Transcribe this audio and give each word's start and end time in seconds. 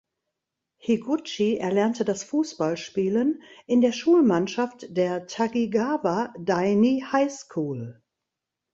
Higuchi 0.79 1.57
erlernte 1.59 2.03
das 2.03 2.23
Fußballspielen 2.23 3.43
in 3.67 3.81
der 3.81 3.91
Schulmannschaft 3.91 4.97
der 4.97 5.27
"Takigawa 5.27 6.33
Daini 6.39 7.05
High 7.11 7.31
School". 7.31 8.01